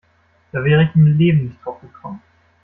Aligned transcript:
Da 0.51 0.63
wäre 0.65 0.85
ich 0.85 0.95
im 0.95 1.15
Leben 1.15 1.43
nicht 1.45 1.63
drauf 1.63 1.79
gekommen. 1.79 2.23